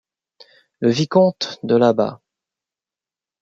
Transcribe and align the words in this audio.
Le 0.79 0.89
vicomte 0.89 1.59
de 1.61 1.75
là-bas 1.75 2.23